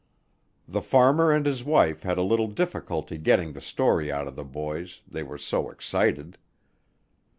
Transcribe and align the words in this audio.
The 0.67 0.81
farmer 0.81 1.31
and 1.31 1.45
his 1.45 1.63
wife 1.63 2.01
had 2.01 2.17
a 2.17 2.23
little 2.23 2.47
difficulty 2.47 3.19
getting 3.19 3.53
the 3.53 3.61
story 3.61 4.11
out 4.11 4.27
of 4.27 4.35
the 4.35 4.43
boys, 4.43 5.01
they 5.07 5.21
were 5.21 5.37
so 5.37 5.69
excited. 5.69 6.39